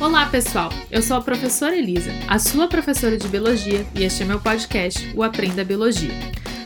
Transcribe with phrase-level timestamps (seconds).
[0.00, 0.70] Olá, pessoal!
[0.90, 5.12] Eu sou a professora Elisa, a sua professora de biologia, e este é meu podcast,
[5.16, 6.10] o Aprenda Biologia.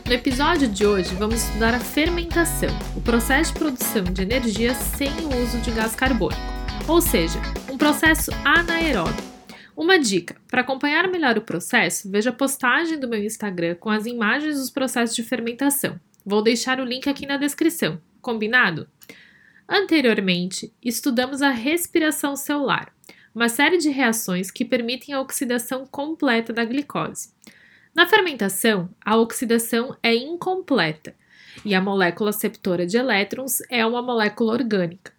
[0.03, 5.11] No episódio de hoje, vamos estudar a fermentação, o processo de produção de energia sem
[5.11, 6.41] o uso de gás carbônico,
[6.87, 7.39] ou seja,
[7.71, 9.23] um processo anaeróbio.
[9.77, 14.07] Uma dica: para acompanhar melhor o processo, veja a postagem do meu Instagram com as
[14.07, 15.99] imagens dos processos de fermentação.
[16.25, 18.01] Vou deixar o link aqui na descrição.
[18.23, 18.87] Combinado?
[19.67, 22.91] Anteriormente, estudamos a respiração celular
[23.39, 27.29] uma série de reações que permitem a oxidação completa da glicose.
[27.95, 31.15] Na fermentação, a oxidação é incompleta
[31.63, 35.13] e a molécula aceptora de elétrons é uma molécula orgânica.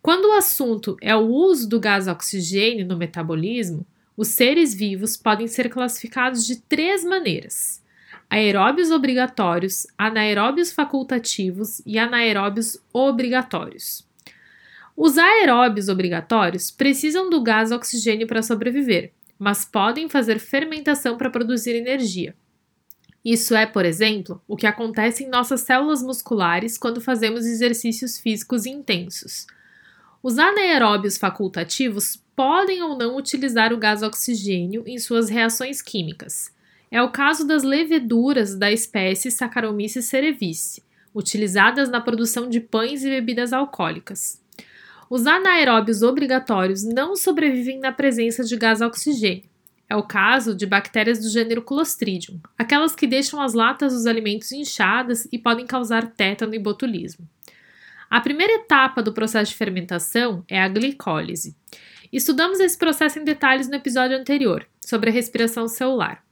[0.00, 5.46] Quando o assunto é o uso do gás oxigênio no metabolismo, os seres vivos podem
[5.46, 7.82] ser classificados de três maneiras:
[8.30, 14.08] aeróbios obrigatórios, anaeróbios facultativos e anaeróbios obrigatórios.
[14.96, 21.74] Os aeróbios obrigatórios precisam do gás oxigênio para sobreviver, mas podem fazer fermentação para produzir
[21.74, 22.34] energia.
[23.24, 28.64] Isso é, por exemplo, o que acontece em nossas células musculares quando fazemos exercícios físicos
[28.64, 29.46] intensos.
[30.22, 36.50] Os anaeróbios facultativos podem ou não utilizar o gás oxigênio em suas reações químicas.
[36.90, 40.82] É o caso das leveduras da espécie Saccharomyces cerevisiae,
[41.14, 44.39] utilizadas na produção de pães e bebidas alcoólicas.
[45.10, 49.42] Os anaeróbios obrigatórios não sobrevivem na presença de gás oxigênio.
[49.88, 54.52] É o caso de bactérias do gênero Clostridium, aquelas que deixam as latas dos alimentos
[54.52, 57.28] inchadas e podem causar tétano e botulismo.
[58.08, 61.56] A primeira etapa do processo de fermentação é a glicólise.
[62.12, 66.22] Estudamos esse processo em detalhes no episódio anterior, sobre a respiração celular.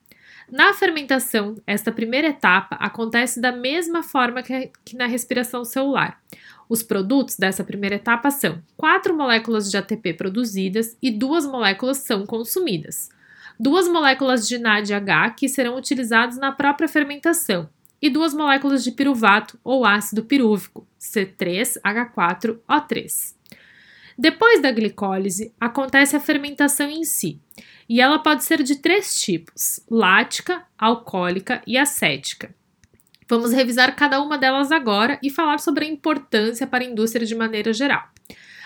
[0.49, 6.23] Na fermentação, esta primeira etapa acontece da mesma forma que na respiração celular.
[6.69, 12.27] Os produtos dessa primeira etapa são quatro moléculas de ATP produzidas e duas moléculas são
[12.27, 13.09] consumidas.
[13.59, 17.69] Duas moléculas de NADH que serão utilizadas na própria fermentação
[18.01, 23.35] e duas moléculas de piruvato ou ácido pirúvico, C3H4O3.
[24.17, 27.41] Depois da glicólise, acontece a fermentação em si,
[27.89, 32.55] e ela pode ser de três tipos: lática, alcoólica e acética.
[33.29, 37.35] Vamos revisar cada uma delas agora e falar sobre a importância para a indústria de
[37.35, 38.09] maneira geral.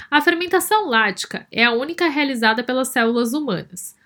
[0.08, 3.96] A fermentação lática é a única realizada pelas células humanas.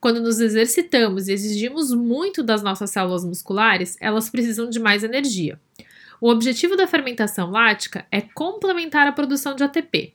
[0.00, 5.60] Quando nos exercitamos e exigimos muito das nossas células musculares, elas precisam de mais energia.
[6.18, 10.14] O objetivo da fermentação lática é complementar a produção de ATP.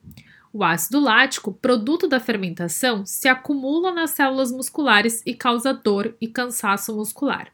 [0.51, 6.27] O ácido lático, produto da fermentação, se acumula nas células musculares e causa dor e
[6.27, 7.51] cansaço muscular.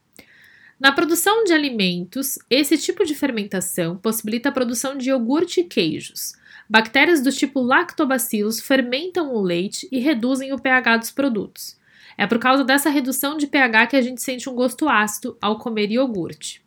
[0.80, 6.34] Na produção de alimentos, esse tipo de fermentação possibilita a produção de iogurte e queijos.
[6.70, 11.76] Bactérias do tipo lactobacillus fermentam o leite e reduzem o pH dos produtos.
[12.16, 15.58] É por causa dessa redução de pH que a gente sente um gosto ácido ao
[15.58, 16.62] comer iogurte.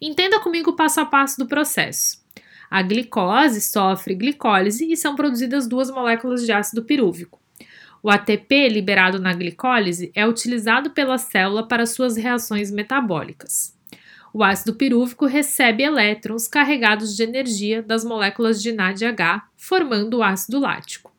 [0.00, 2.20] Entenda comigo o passo a passo do processo.
[2.68, 7.41] A glicose sofre glicólise e são produzidas duas moléculas de ácido pirúvico.
[8.02, 13.78] O ATP liberado na glicólise é utilizado pela célula para suas reações metabólicas.
[14.34, 20.58] O ácido pirúvico recebe elétrons carregados de energia das moléculas de NADH, formando o ácido
[20.58, 21.14] lático.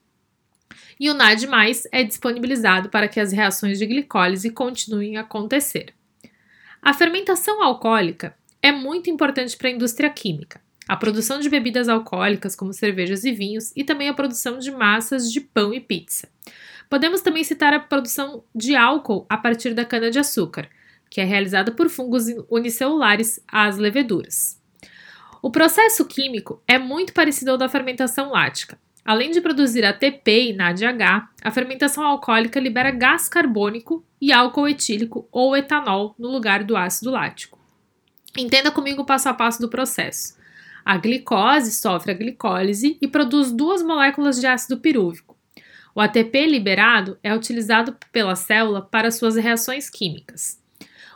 [1.00, 1.48] E o NAD+,
[1.92, 5.94] é disponibilizado para que as reações de glicólise continuem a acontecer.
[6.82, 12.56] A fermentação alcoólica é muito importante para a indústria química a produção de bebidas alcoólicas,
[12.56, 16.28] como cervejas e vinhos, e também a produção de massas de pão e pizza.
[16.94, 20.70] Podemos também citar a produção de álcool a partir da cana-de-açúcar,
[21.10, 24.62] que é realizada por fungos unicelulares às leveduras.
[25.42, 28.78] O processo químico é muito parecido ao da fermentação lática.
[29.04, 35.28] Além de produzir ATP e NADH, a fermentação alcoólica libera gás carbônico e álcool etílico
[35.32, 37.58] ou etanol no lugar do ácido lático.
[38.38, 40.38] Entenda comigo o passo a passo do processo.
[40.86, 45.33] A glicose sofre a glicólise e produz duas moléculas de ácido pirúvico.
[45.96, 50.60] O ATP liberado é utilizado pela célula para suas reações químicas.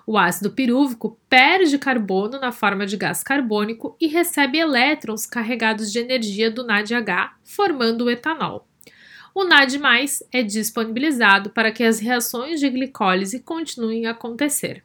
[0.05, 5.99] O ácido pirúvico perde carbono na forma de gás carbônico e recebe elétrons carregados de
[5.99, 8.67] energia do NADH, formando o etanol.
[9.35, 9.79] O NAD+,
[10.31, 14.83] é disponibilizado para que as reações de glicólise continuem a acontecer.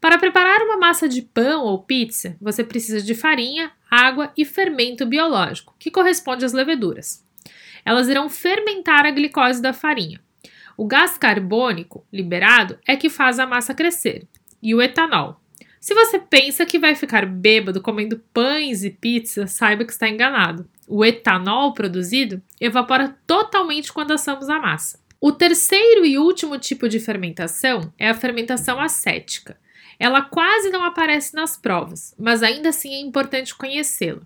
[0.00, 5.04] Para preparar uma massa de pão ou pizza, você precisa de farinha, água e fermento
[5.04, 7.22] biológico, que corresponde às leveduras.
[7.84, 10.20] Elas irão fermentar a glicose da farinha.
[10.76, 14.26] O gás carbônico liberado é que faz a massa crescer,
[14.62, 15.40] e o etanol.
[15.80, 20.68] Se você pensa que vai ficar bêbado comendo pães e pizza, saiba que está enganado.
[20.86, 25.00] O etanol produzido evapora totalmente quando assamos a massa.
[25.18, 29.58] O terceiro e último tipo de fermentação é a fermentação acética.
[29.98, 34.22] Ela quase não aparece nas provas, mas ainda assim é importante conhecê-la.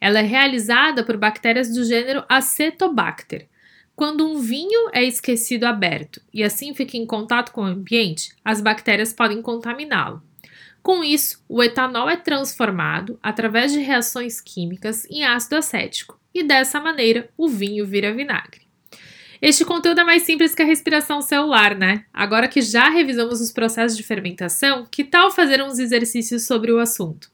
[0.00, 3.48] Ela é realizada por bactérias do gênero Acetobacter.
[3.94, 8.60] Quando um vinho é esquecido aberto e assim fica em contato com o ambiente, as
[8.60, 10.22] bactérias podem contaminá-lo.
[10.82, 16.80] Com isso, o etanol é transformado através de reações químicas em ácido acético e dessa
[16.80, 18.62] maneira o vinho vira vinagre.
[19.42, 22.04] Este conteúdo é mais simples que a respiração celular, né?
[22.12, 26.78] Agora que já revisamos os processos de fermentação, que tal fazer uns exercícios sobre o
[26.78, 27.30] assunto?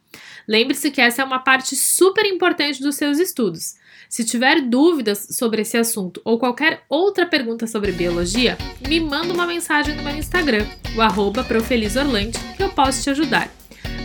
[0.47, 3.75] Lembre-se que essa é uma parte super importante dos seus estudos.
[4.09, 8.57] Se tiver dúvidas sobre esse assunto ou qualquer outra pergunta sobre biologia,
[8.87, 10.65] me manda uma mensagem no meu Instagram,
[10.95, 13.51] o arroba Profelisorlante, que eu posso te ajudar.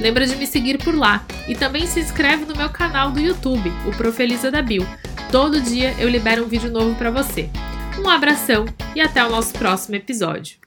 [0.01, 3.71] Lembra de me seguir por lá e também se inscreve no meu canal do YouTube,
[3.87, 4.87] o Profeliza da Bio.
[5.31, 7.49] Todo dia eu libero um vídeo novo para você.
[8.03, 8.65] Um abração
[8.95, 10.57] e até o nosso próximo episódio.